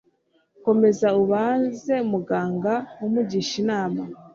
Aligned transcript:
Komeza 0.65 1.07
ubaze 1.21 1.95
muganga 2.11 2.73
umugisha 3.05 3.53
inama 3.63 4.01